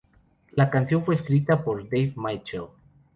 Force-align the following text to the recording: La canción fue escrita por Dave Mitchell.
La 0.53 0.71
canción 0.71 1.05
fue 1.05 1.13
escrita 1.13 1.63
por 1.63 1.83
Dave 1.87 2.11
Mitchell. 2.17 2.63